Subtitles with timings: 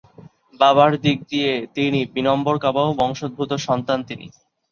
[0.59, 4.25] বাবার দিক দিয়ে তিনি মিনম্বরকাবাউ বংশোদ্ভূত সন্তান তিনি।